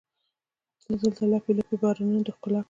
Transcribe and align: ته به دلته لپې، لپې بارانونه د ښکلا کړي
ته 0.81 0.85
به 0.89 0.95
دلته 1.03 1.23
لپې، 1.31 1.51
لپې 1.57 1.75
بارانونه 1.81 2.19
د 2.25 2.29
ښکلا 2.35 2.57
کړي 2.59 2.59